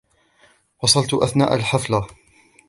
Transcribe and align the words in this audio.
وصلت 0.83 1.13
أثناء 1.13 1.53
الحفلة 1.55 2.07